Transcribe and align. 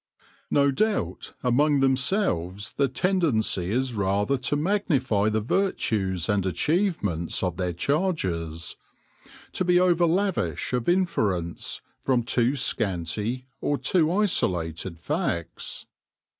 No 0.49 0.71
doubt, 0.71 1.35
among 1.43 1.79
themselves 1.79 2.71
the 2.71 2.87
tendency 2.87 3.69
is 3.69 3.93
rather 3.93 4.35
to 4.39 4.55
magnify 4.55 5.29
the 5.29 5.41
virtues 5.41 6.27
and 6.27 6.43
achievements 6.43 7.43
of 7.43 7.57
their 7.57 7.71
charges; 7.71 8.77
to 9.51 9.63
be 9.63 9.79
over 9.79 10.07
lavish 10.07 10.73
of 10.73 10.89
inference 10.89 11.81
from 12.03 12.23
too 12.23 12.55
scanty 12.55 13.45
or 13.59 13.77
too 13.77 14.11
isolated 14.11 14.97
facts. 14.99 15.85